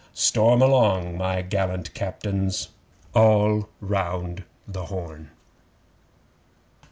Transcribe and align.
Storm 0.15 0.63
along, 0.63 1.15
my 1.15 1.43
gallant 1.43 1.93
Captains! 1.93 2.69
(All 3.13 3.69
round 3.81 4.43
the 4.67 4.85
Horn!) 4.85 5.29